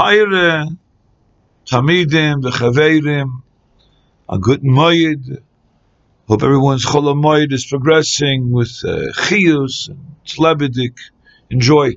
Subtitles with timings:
[0.00, 0.64] Peire,
[1.66, 3.42] Tamidim, V'chaverim,
[4.30, 5.42] a good moed.
[6.26, 10.96] Hope everyone's chol is progressing with uh, chiyus and tlebedik.
[11.50, 11.96] Enjoy.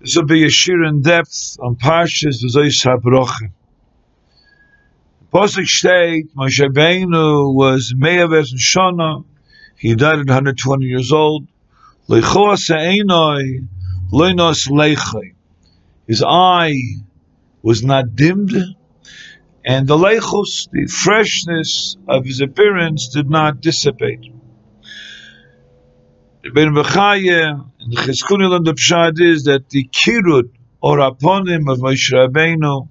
[0.00, 3.50] This will be a shir in depth on Parshas V'zois HaBrocha.
[5.32, 9.24] Pasuk state, Moshe Rabbeinu was Me'aves Shana.
[9.76, 11.48] He died at 120 years old.
[12.08, 13.66] Leichos Einoi,
[14.12, 15.34] Leinos Leichai.
[16.08, 16.80] His eye
[17.62, 18.56] was not dimmed,
[19.62, 24.32] and the leichus, the freshness of his appearance, did not dissipate.
[26.54, 30.48] Ben Bechaya and the Chizkuni and the Pshad is that the kirud
[30.80, 32.88] or him of Moshe Rabbeinu,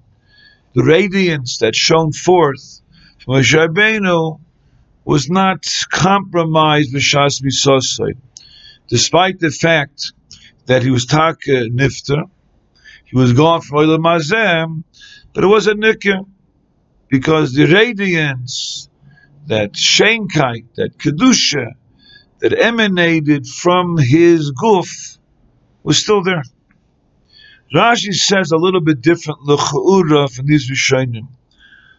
[0.75, 2.81] the radiance that shone forth
[3.17, 4.39] from Moshe Rabbeinu,
[5.05, 8.15] was not compromised b'shas misosai,
[8.87, 10.13] despite the fact
[10.67, 12.29] that he was taka nifter,
[13.07, 14.83] he was gone from Olam Hazeh,
[15.33, 16.25] but it was a nikah
[17.07, 18.89] because the radiance,
[19.47, 21.71] that shenkite, that kedusha,
[22.39, 25.17] that emanated from his guf
[25.83, 26.43] was still there.
[27.73, 31.27] Rashi says a little bit different l'cha'ura from these Rishonim.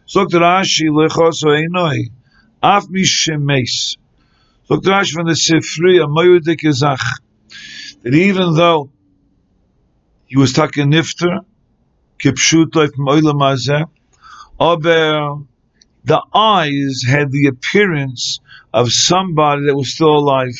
[0.05, 2.11] So Rashi lechaso einoi
[2.61, 3.97] af mishemes.
[4.65, 7.19] So Rashi from the Sifri a moyudik izach
[8.03, 8.91] that even though
[10.29, 11.39] he was taking nifter
[12.19, 13.85] kipshuto from oilam hazeh,
[14.59, 15.39] aber
[16.03, 18.39] the eyes had the appearance
[18.71, 20.57] of somebody that was still alive.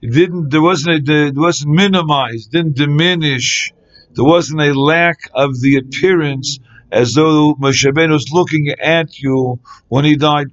[0.00, 0.50] It didn't.
[0.50, 1.08] There wasn't.
[1.08, 2.52] A, it wasn't minimized.
[2.52, 3.72] Didn't diminish.
[4.12, 9.58] There wasn't a lack of the appearance as though Moshe Rabbeinu was looking at you
[9.88, 10.46] when he died.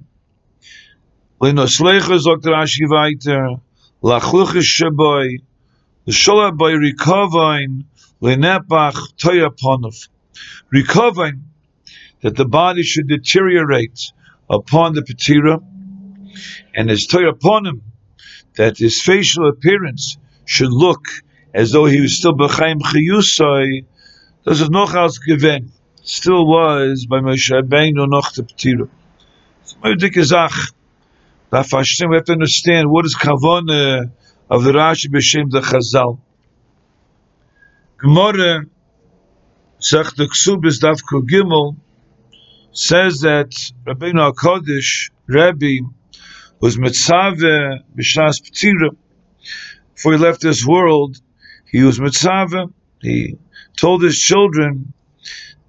[1.39, 2.85] Rashi
[8.25, 10.09] Lenepach toyaponov.
[10.73, 11.41] Rikovain
[12.21, 14.11] that the body should deteriorate
[14.49, 15.61] upon the patira,
[16.73, 17.83] and his upon
[18.55, 21.05] that his facial appearance should look
[21.53, 23.85] as though he was still b'chaim chiyusai.
[24.43, 25.71] Das is noch als given.
[26.01, 28.89] Still was by Moshe Rabbeinu noch the patira.
[29.61, 29.97] It's a very.
[31.51, 34.09] We have to understand what is kavana
[34.49, 36.21] of the Rashi b'shem the Chazal.
[37.97, 38.65] Gemara,
[39.79, 41.77] Sech the Ksubis Davko Gimel,
[42.73, 43.51] says that
[43.87, 45.77] Rabbeinu HaKodesh, Rabbi,
[46.59, 48.93] was mitzvah b'shas p'tira.
[49.93, 51.15] Before he left this world,
[51.71, 52.67] he was mitzvah.
[53.01, 53.37] He
[53.77, 54.93] told his children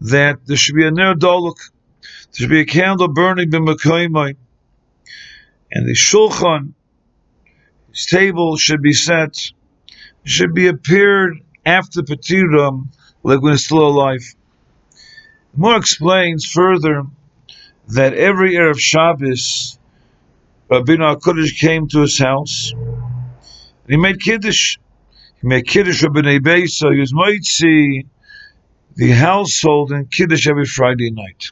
[0.00, 1.58] that there should be a ner doluk,
[2.00, 4.36] there should be a candle burning b'makoymai,
[5.70, 6.72] and the shulchan,
[7.92, 9.36] his table should be set,
[10.24, 12.86] should be appeared after Patiram,
[13.24, 14.22] like when it's still alive.
[15.54, 17.02] More explains further
[17.88, 19.78] that every Erev Shabbos,
[20.70, 24.78] Rabbeinu HaKodesh came to his house, and he made Kiddush.
[25.40, 28.06] He made Kiddush Rabbeinu Beisa, he was Moitzi,
[28.94, 31.50] the household in Kiddush every Friday night.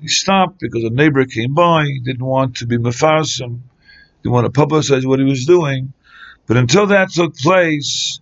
[0.00, 3.60] He stopped because a neighbor came by, he didn't want to be Mefarsim,
[4.22, 5.92] didn't want to publicize what he was doing.
[6.46, 8.20] But until that took place,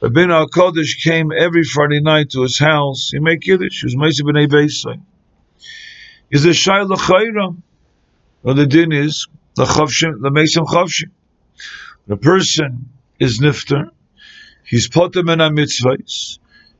[0.00, 3.10] Rabbeinu HaKodesh came every Friday night to his house.
[3.10, 3.80] He made Kiddush.
[3.80, 5.02] He was Mesi B'nai Beisai.
[6.30, 7.56] Is a Shai L'chayra.
[8.44, 9.26] Well, the din is,
[9.56, 11.10] the Chavshim, the Mesim Chavshim.
[12.06, 13.90] The person is Nifter.
[14.64, 16.38] He's Potem in a mitzvahs.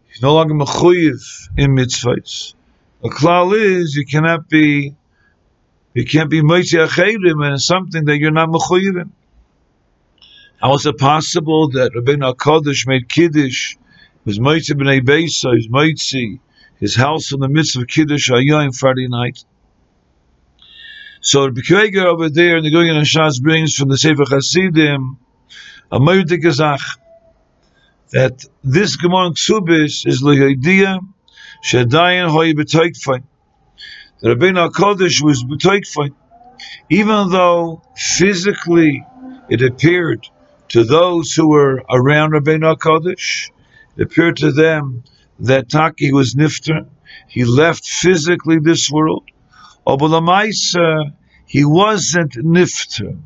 [0.09, 2.55] He's no longer Mechuyiv in mitzvahs.
[3.03, 4.95] The klal is, you cannot be,
[5.93, 9.13] you can't be Meisi Achayrim and something that you're not Mechuyiv in.
[10.61, 13.77] How is it possible that Rabbeinu HaKadosh made Kiddush,
[14.25, 16.41] his Moitzi b'nei Beisa, his Moitzi,
[16.81, 19.45] his house in the midst of Kiddush Ayah Friday night?
[21.21, 25.19] So the Bekweger over there in the Gilyon HaShas brings from the Sefer Hasidim
[25.93, 26.43] a Moedik
[28.11, 30.99] that this Gemara Ksubis is Lehoidia
[31.65, 33.23] Shadayan Hoy B'toikfai.
[34.23, 36.13] The Rabbeinu was B'toikfai.
[36.91, 39.07] Even though physically
[39.49, 40.29] it appeared
[40.71, 43.51] to those who were around Rabbeinu HaKadosh,
[43.97, 45.05] it appeared to them
[45.41, 46.87] that Taki was nifter.
[47.29, 49.29] He left physically this world.
[49.87, 51.13] Obelamaisa,
[51.47, 53.19] he wasn't nifter.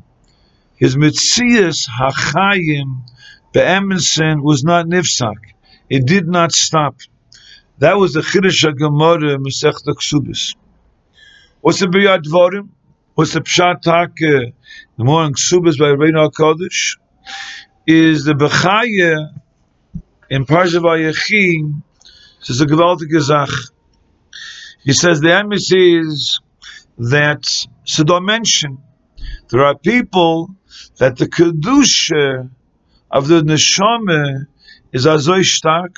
[0.77, 3.01] His mitzias hachayim
[3.51, 5.35] be'emensen was not nifsak.
[5.89, 6.95] It did not stop.
[7.79, 10.55] That was the Chiddush HaGemara Masechta Ksubis.
[11.61, 12.69] What's the Biyad Dvorim?
[13.15, 14.51] What's the Pshat Tak, uh,
[14.97, 16.97] the morning Ksubis by Rabbeinu HaKadosh?
[17.85, 19.33] Is the Bechaya
[20.29, 21.81] in Parsha Vayechi,
[22.39, 23.49] this is a gewaltige Zach.
[24.83, 26.39] He says the emes is
[26.97, 27.45] that
[27.85, 28.79] Sidon mentioned
[29.49, 30.55] there are people
[30.97, 32.49] that the kedusha
[33.11, 34.47] of the neshama
[34.91, 35.95] is azoy stark,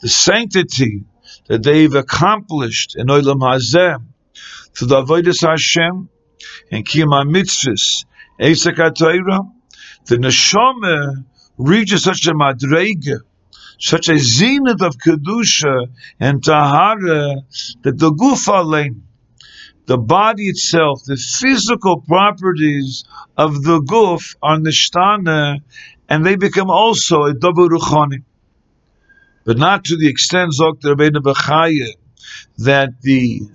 [0.00, 1.04] the sanctity
[1.46, 4.02] that they've accomplished in olam hazeh
[4.74, 6.08] to the avodas Hashem
[6.70, 8.04] and kiyam mitzvahs,
[8.40, 8.78] esek
[10.08, 11.24] the neshama
[11.56, 13.20] reaches such a madrega,
[13.78, 15.86] such a zenith of kedusha
[16.18, 17.36] and tahara
[17.82, 19.02] that the gufa lane
[19.88, 23.04] the body itself, the physical properties
[23.38, 25.62] of the guf are nishtana,
[26.10, 28.22] and they become also a double ruchani.
[29.44, 30.52] But not to the extent.
[30.60, 31.94] Rabbeinu Bechaya,
[32.58, 33.48] that the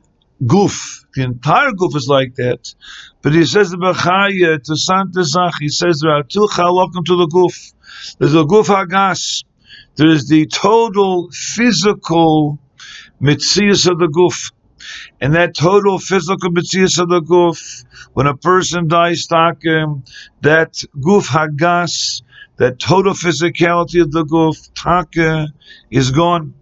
[0.46, 2.74] guf, the entire guf is like that.
[3.22, 7.16] But he says the Bechaya to Santa Zach, he says there are two welcome to
[7.16, 7.74] the guf.
[8.20, 9.44] There's the guf hagas.
[9.96, 12.60] There's the total physical
[13.22, 14.52] mitzias of the guf.
[15.22, 20.04] And that total physical mitzias of the guf, when a person dies, takim,
[20.42, 22.24] that guf hagas,
[22.58, 25.48] that total physicality of the guf, taka,
[25.90, 26.54] is gone.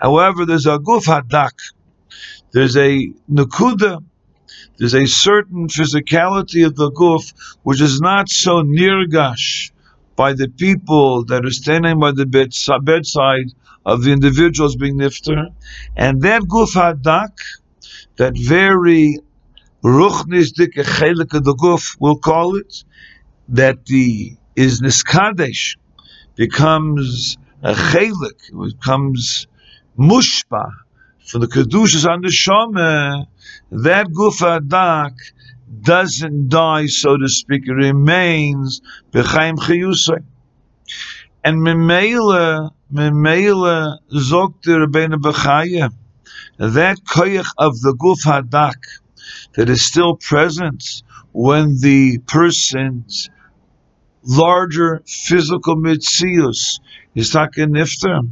[0.00, 1.52] However, there's a guf hadak.
[2.52, 4.02] There's a nakuda.
[4.78, 7.32] There's a certain physicality of the guf
[7.62, 9.70] which is not so nirgash
[10.16, 13.52] by the people that are standing by the bedside
[13.84, 15.48] of the individuals being nifter,
[15.96, 17.38] and that guf hadak,
[18.16, 19.18] that very
[19.84, 22.84] ruchnis dik chelik of the guf, we'll call it,
[23.48, 25.76] that the is niskadesh,
[26.34, 29.46] becomes a chelik, becomes
[29.98, 30.70] mushpa
[31.26, 33.26] for the kedushas on the shoma,
[33.70, 35.14] that guf hadak
[35.82, 38.80] doesn't die, so to speak, it remains
[39.12, 40.24] b'chaim chayusay.
[41.42, 45.92] And memela, memela zokter Rabbeinu Bechaya,
[46.58, 48.80] that koyach of the guf hadak
[49.54, 51.02] that is still present
[51.32, 53.28] when the person's
[54.22, 56.80] larger physical mitzius
[57.16, 58.30] is taken nifter.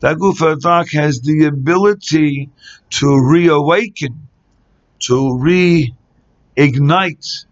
[0.00, 2.50] That guf hadak has the ability
[2.90, 4.28] to reawaken,
[5.06, 5.14] to
[6.56, 7.46] reignite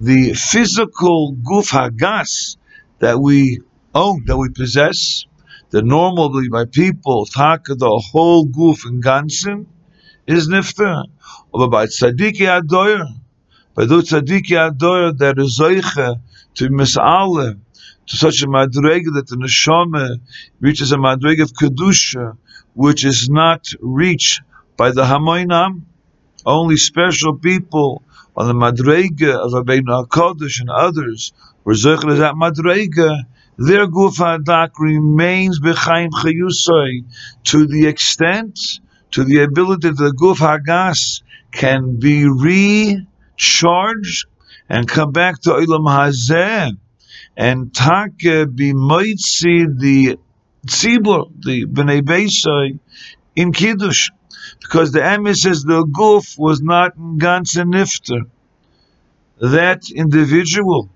[0.00, 2.56] the physical guf hagas
[3.00, 3.60] that we
[3.94, 5.26] own, that we possess,
[5.70, 9.04] that normally by people, taka the whole goof and
[10.26, 11.04] is nifta.
[11.52, 13.06] But by tzadiki adoyer,
[13.74, 16.20] by the tzadiki adoyer that is zoiche
[16.54, 17.58] to misale,
[18.08, 20.20] to such a madrega that the neshama
[20.60, 22.36] reaches a madrega of kedusha,
[22.74, 24.42] which is not reached
[24.76, 25.82] by the hamoinam,
[26.46, 28.02] only special people
[28.36, 31.32] on the madrega of Rabbeinu HaKadosh and others
[31.64, 33.24] were zoiche that madrega,
[33.58, 37.04] their gufadak remains behind chayusay
[37.44, 44.26] to the extent, to the ability that the guf hagas can be recharged
[44.68, 46.76] and come back to ilam hazeh
[47.38, 48.18] and take
[48.56, 50.18] be moitzi the
[50.66, 52.78] tzibur, the bnei beisai
[53.36, 54.10] in kiddush,
[54.60, 58.22] because the emes says the guf was not in ganz nifter.
[59.40, 60.90] That individual,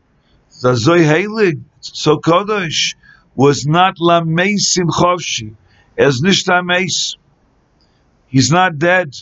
[0.60, 2.96] the zoy so Kodesh
[3.36, 5.54] was not Lameisim Chovshi,
[5.96, 7.16] as Nishtameis.
[8.26, 9.14] He's not dead,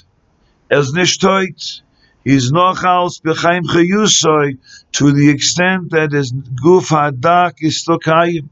[0.70, 1.82] as Nishtoit.
[2.24, 4.58] He's nochals bechaim chayusoi
[4.92, 8.48] to the extent that his guf hadak is stokayim.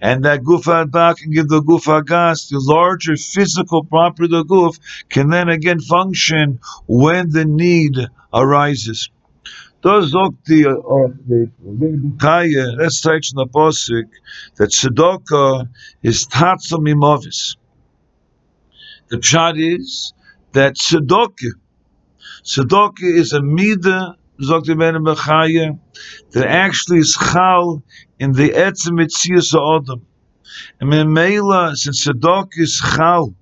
[0.00, 4.44] And that guf hadak can give the guf hagas, the larger physical property of the
[4.44, 7.96] guf, can then again function when the need
[8.32, 9.10] arises.
[9.82, 10.64] Sagt die,
[11.26, 11.50] die
[12.18, 14.10] Kaya, let's take in the Posik,
[14.56, 15.68] that Tzedakah
[16.02, 17.56] is Tatzam Imovis.
[19.08, 20.12] The pshat is
[20.52, 21.52] that Tzedakah,
[22.44, 25.78] Tzedakah is a Mida, sagt Bechaya,
[26.32, 27.82] that actually is Chal
[28.18, 30.06] in the Etzem Mitzias Adam.
[30.80, 33.34] And Memela, since Tzedakah is Chal,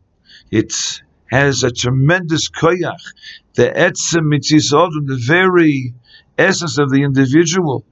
[0.50, 0.74] it
[1.30, 3.04] has a tremendous koyach.
[3.54, 5.94] The Etzem Mitzias Adam, the very
[6.36, 7.84] essence of the individual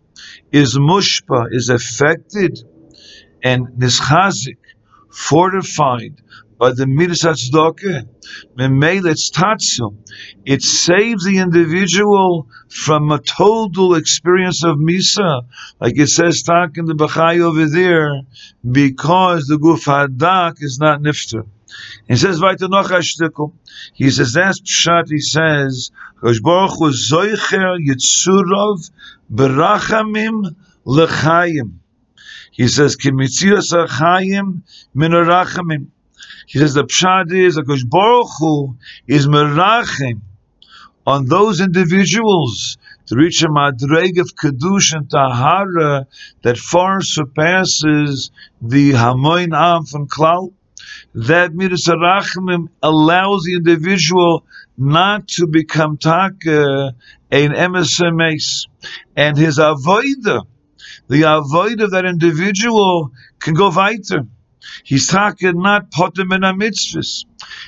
[0.51, 2.59] is mushpa, is affected
[3.43, 4.59] and nischazik,
[5.11, 6.21] fortified
[6.59, 8.09] by the midas tzedakah,
[8.59, 9.97] memeletz tatzu.
[10.45, 15.43] It saves the individual from a total experience of misa,
[15.81, 16.95] like it says talk in the
[17.41, 18.23] over there,
[18.69, 21.47] because the guf hadak is not nifter.
[22.09, 23.53] He says weiter noch a.
[23.93, 25.11] He says that's pshat.
[25.11, 28.91] He says Kosh Baruch Hu zoicher yitzurov
[29.33, 30.55] berachamim
[30.87, 31.79] lechayim.
[32.53, 34.63] He says, "Kimitzias achayim
[34.95, 35.89] min arachamim."
[36.47, 40.21] He says the pshad is Akash Baruch Hu is merachim
[41.07, 46.07] on those individuals to reach a madreg of kedusha and tahara
[46.43, 48.31] that far surpasses
[48.61, 50.53] the hamoin am from klal.
[51.15, 54.45] That midas arachimim allows the individual
[54.77, 56.95] not to become taka
[57.31, 58.67] an emes
[59.17, 60.43] and his avoida,
[61.09, 64.27] the avoid of that individual can go weiter.
[64.85, 67.25] He's talking not potem in a mitzvahs.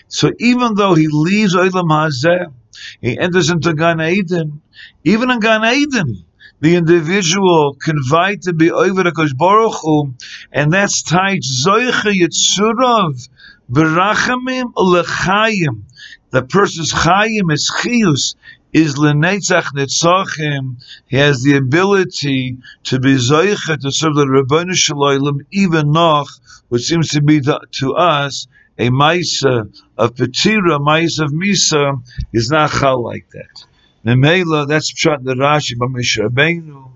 [0.08, 2.52] So even though he leaves Olam Hazeh,
[3.00, 4.62] he enters into Gan Eden.
[5.04, 6.24] Even in Gan Eden,
[6.60, 10.14] the individual can fight to be over the Baruch Hu,
[10.52, 13.28] and that's tied Zoicha Yitzurav,
[13.70, 15.82] Berachamim Lechayim.
[16.30, 18.34] The person's Chayim is Chius,
[18.72, 20.82] is Lenetzach Netzachim.
[21.06, 26.28] He has the ability to be Zoicha to serve the Rabbanu Shalom, even noch,
[26.68, 28.46] which seems to be to, to us
[28.78, 33.64] a Maisa of Petira, Maisa of Misa, is not chal like that.
[34.04, 36.88] Memela, that's pshat the Rashi Bamisha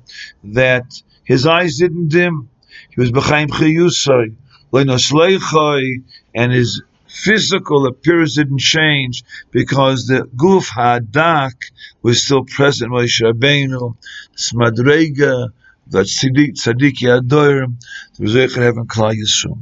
[0.44, 2.48] that his eyes didn't dim.
[2.90, 4.34] He was behind chayusay,
[4.72, 6.02] leinosleichai,
[6.34, 11.54] and his physical appearance didn't change because the guf hadak
[12.02, 12.90] was still present.
[12.90, 13.96] Moshe Rabbeinu,
[14.36, 15.48] smadrega,
[15.88, 17.76] that tzaddik yadorim,
[18.18, 19.60] the zecher heaven klal yisum.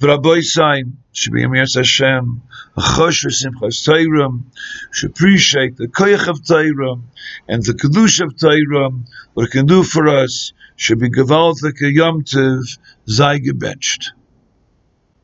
[0.00, 2.42] V'raboy sayim, should be Amiras Hashem,
[2.76, 4.30] a chosh v'simchas Torah,
[4.90, 6.96] should appreciate the koyach of Torah
[7.46, 8.90] and the kedusha of Torah,
[9.34, 14.10] what it can do for us, should be gewaltig a yom tiv, zay gebenched.